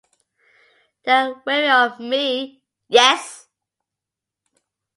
[1.05, 3.45] They are wary of me, yes.